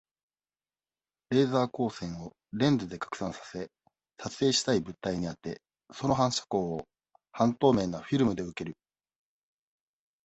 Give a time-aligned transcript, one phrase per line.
[1.29, 3.69] レーザー光線を、レンズで拡散させ、
[4.17, 5.61] 撮影したい物体に当て、
[5.93, 6.87] その反射光を、
[7.31, 8.75] 半透明なフィルムで受ける。